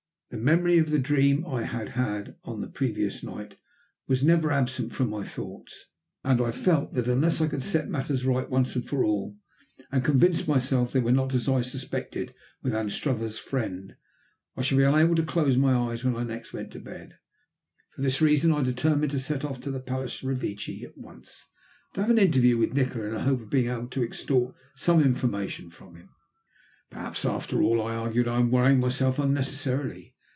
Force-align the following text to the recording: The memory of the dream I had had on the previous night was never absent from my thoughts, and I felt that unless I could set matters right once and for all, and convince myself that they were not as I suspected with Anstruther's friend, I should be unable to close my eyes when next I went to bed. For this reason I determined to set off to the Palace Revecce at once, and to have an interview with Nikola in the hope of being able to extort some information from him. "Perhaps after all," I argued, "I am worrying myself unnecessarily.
The 0.31 0.37
memory 0.37 0.77
of 0.77 0.91
the 0.91 0.97
dream 0.97 1.45
I 1.45 1.63
had 1.63 1.89
had 1.89 2.37
on 2.45 2.61
the 2.61 2.67
previous 2.69 3.21
night 3.21 3.57
was 4.07 4.23
never 4.23 4.49
absent 4.49 4.93
from 4.93 5.09
my 5.09 5.25
thoughts, 5.25 5.87
and 6.23 6.39
I 6.39 6.51
felt 6.51 6.93
that 6.93 7.09
unless 7.09 7.41
I 7.41 7.47
could 7.47 7.65
set 7.65 7.89
matters 7.89 8.23
right 8.23 8.49
once 8.49 8.73
and 8.73 8.87
for 8.87 9.03
all, 9.03 9.35
and 9.91 10.05
convince 10.05 10.47
myself 10.47 10.93
that 10.93 10.99
they 10.99 11.03
were 11.03 11.11
not 11.11 11.33
as 11.33 11.49
I 11.49 11.59
suspected 11.59 12.33
with 12.63 12.73
Anstruther's 12.73 13.39
friend, 13.39 13.97
I 14.55 14.61
should 14.61 14.77
be 14.77 14.85
unable 14.85 15.15
to 15.15 15.23
close 15.23 15.57
my 15.57 15.73
eyes 15.73 16.05
when 16.05 16.13
next 16.27 16.53
I 16.53 16.59
went 16.59 16.71
to 16.71 16.79
bed. 16.79 17.17
For 17.89 18.01
this 18.01 18.21
reason 18.21 18.53
I 18.53 18.63
determined 18.63 19.11
to 19.11 19.19
set 19.19 19.43
off 19.43 19.59
to 19.59 19.69
the 19.69 19.81
Palace 19.81 20.21
Revecce 20.23 20.85
at 20.85 20.97
once, 20.97 21.43
and 21.89 21.95
to 21.95 22.01
have 22.03 22.09
an 22.09 22.17
interview 22.23 22.57
with 22.57 22.71
Nikola 22.73 23.07
in 23.09 23.13
the 23.15 23.23
hope 23.23 23.41
of 23.41 23.49
being 23.49 23.67
able 23.69 23.87
to 23.87 24.01
extort 24.03 24.55
some 24.77 25.03
information 25.03 25.69
from 25.69 25.97
him. 25.97 26.07
"Perhaps 26.89 27.25
after 27.25 27.61
all," 27.61 27.81
I 27.85 27.95
argued, 27.97 28.29
"I 28.29 28.39
am 28.39 28.49
worrying 28.49 28.79
myself 28.79 29.19
unnecessarily. 29.19 30.07